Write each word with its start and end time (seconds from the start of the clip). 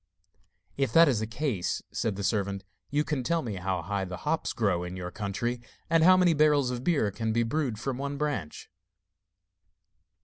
'If 0.77 0.91
that 0.93 1.07
is 1.07 1.19
the 1.19 1.27
case,' 1.27 1.83
said 1.91 2.15
the 2.15 2.23
servant, 2.23 2.63
'you 2.89 3.03
can 3.03 3.21
tell 3.21 3.43
me 3.43 3.57
how 3.57 3.83
high 3.83 4.03
the 4.03 4.17
hops 4.25 4.51
grow 4.51 4.83
in 4.83 4.97
your 4.97 5.11
country, 5.11 5.61
and 5.91 6.03
how 6.03 6.17
many 6.17 6.33
barrels 6.33 6.71
of 6.71 6.83
beer 6.83 7.11
can 7.11 7.31
be 7.31 7.43
brewed 7.43 7.77
from 7.79 7.99
one 7.99 8.17
branch? 8.17 8.71